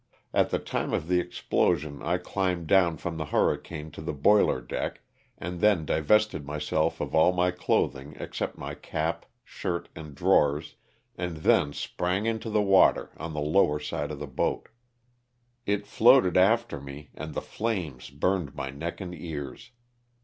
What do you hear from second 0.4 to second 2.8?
the time of the ex plosion I climbed